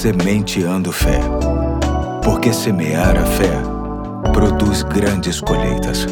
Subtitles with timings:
[0.00, 1.20] Sementeando Fé.
[2.24, 3.52] Porque semear a fé
[4.32, 6.06] produz grandes colheitas.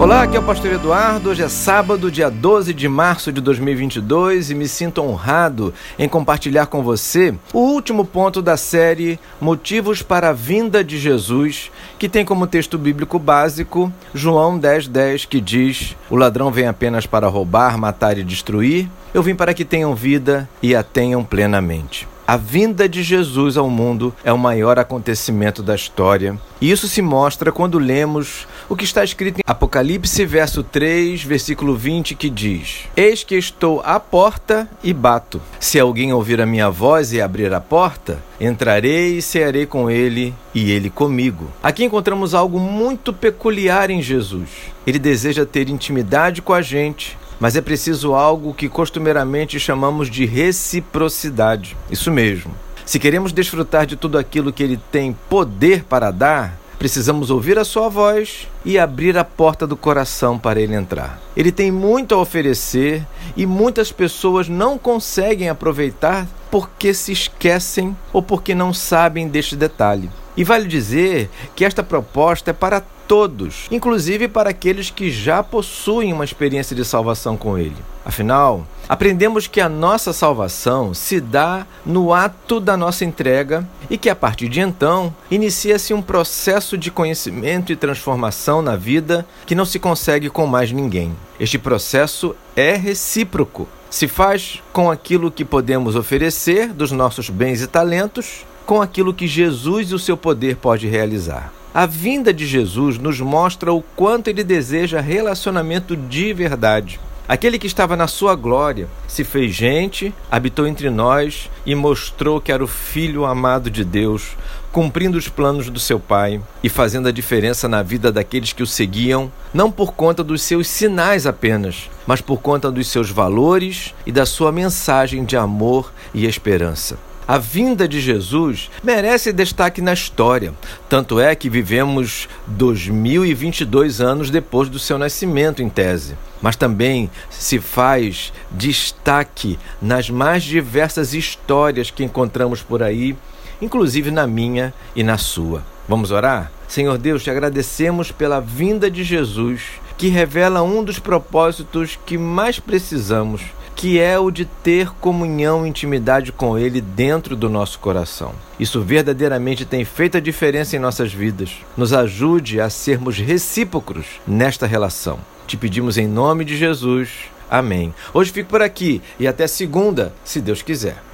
[0.00, 1.28] Olá, aqui é o Pastor Eduardo.
[1.28, 6.68] Hoje é sábado, dia 12 de março de 2022 e me sinto honrado em compartilhar
[6.68, 12.24] com você o último ponto da série Motivos para a Vinda de Jesus, que tem
[12.24, 17.76] como texto bíblico básico João 10,10, 10, que diz: O ladrão vem apenas para roubar,
[17.76, 18.88] matar e destruir.
[19.12, 22.08] Eu vim para que tenham vida e a tenham plenamente.
[22.30, 26.38] A vinda de Jesus ao mundo é o maior acontecimento da história.
[26.60, 31.74] E isso se mostra quando lemos o que está escrito em Apocalipse, verso 3, versículo
[31.74, 35.42] 20, que diz: Eis que estou à porta e bato.
[35.58, 40.32] Se alguém ouvir a minha voz e abrir a porta, entrarei e cearei com ele
[40.54, 41.50] e ele comigo.
[41.60, 44.50] Aqui encontramos algo muito peculiar em Jesus.
[44.86, 50.26] Ele deseja ter intimidade com a gente, mas é preciso algo que costumeiramente chamamos de
[50.26, 51.76] reciprocidade.
[51.90, 52.54] Isso mesmo.
[52.84, 57.64] Se queremos desfrutar de tudo aquilo que ele tem poder para dar, precisamos ouvir a
[57.64, 61.20] sua voz e abrir a porta do coração para ele entrar.
[61.36, 68.22] Ele tem muito a oferecer e muitas pessoas não conseguem aproveitar porque se esquecem ou
[68.22, 70.10] porque não sabem deste detalhe.
[70.36, 76.12] E vale dizer que esta proposta é para todos, inclusive para aqueles que já possuem
[76.12, 77.74] uma experiência de salvação com Ele.
[78.04, 84.08] Afinal, aprendemos que a nossa salvação se dá no ato da nossa entrega e que
[84.08, 89.64] a partir de então inicia-se um processo de conhecimento e transformação na vida que não
[89.64, 91.12] se consegue com mais ninguém.
[91.40, 93.68] Este processo é recíproco.
[93.90, 99.26] Se faz com aquilo que podemos oferecer dos nossos bens e talentos, com aquilo que
[99.26, 101.52] Jesus e o seu poder pode realizar.
[101.74, 107.00] A vinda de Jesus nos mostra o quanto ele deseja relacionamento de verdade.
[107.26, 112.52] Aquele que estava na sua glória se fez gente, habitou entre nós e mostrou que
[112.52, 114.36] era o Filho amado de Deus,
[114.70, 118.68] cumprindo os planos do seu Pai e fazendo a diferença na vida daqueles que o
[118.68, 124.12] seguiam, não por conta dos seus sinais apenas, mas por conta dos seus valores e
[124.12, 127.09] da sua mensagem de amor e esperança.
[127.30, 130.52] A vinda de Jesus merece destaque na história,
[130.88, 136.16] tanto é que vivemos 2022 anos depois do seu nascimento, em tese.
[136.42, 143.16] Mas também se faz destaque nas mais diversas histórias que encontramos por aí,
[143.62, 145.62] inclusive na minha e na sua.
[145.88, 146.50] Vamos orar?
[146.66, 149.62] Senhor Deus, te agradecemos pela vinda de Jesus,
[149.96, 153.40] que revela um dos propósitos que mais precisamos
[153.80, 158.34] que é o de ter comunhão e intimidade com Ele dentro do nosso coração.
[158.58, 161.50] Isso verdadeiramente tem feito a diferença em nossas vidas.
[161.78, 165.18] Nos ajude a sermos recíprocos nesta relação.
[165.46, 167.08] Te pedimos em nome de Jesus.
[167.50, 167.94] Amém.
[168.12, 171.02] Hoje fico por aqui e até segunda, se Deus quiser.